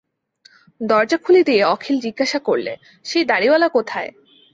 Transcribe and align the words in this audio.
দরজা 0.81 1.17
খুলে 1.17 1.41
দিয়ে 1.43 1.61
অখিল 1.65 1.97
জিজ্ঞাসা 1.99 2.39
করলে, 2.39 2.73
সেই 3.05 3.23
দাড়িওয়ালা 3.25 3.67
কোথায়? 3.67 4.09